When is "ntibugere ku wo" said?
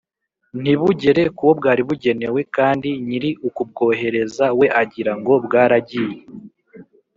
0.61-1.53